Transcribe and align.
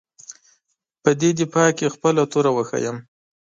په 1.03 1.09
دې 1.19 1.29
دفاع 1.39 1.69
کې 1.77 1.93
خپله 1.95 2.23
توره 2.31 2.51
وښیيم. 2.53 2.97